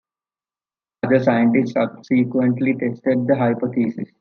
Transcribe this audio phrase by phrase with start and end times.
[1.03, 4.09] Other scientists subsequently tested the hypothesis.